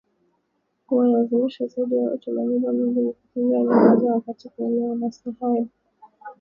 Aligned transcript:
kuwalazimisha 0.87 1.67
zaidi 1.67 1.95
ya 1.95 2.03
watu 2.09 2.31
milioni 2.31 2.81
mbili 2.83 3.13
kukimbia 3.13 3.59
nyumba 3.59 3.95
zao 3.95 4.21
katika 4.21 4.63
eneo 4.63 4.95
la 4.95 5.11
Sahel 5.11 5.67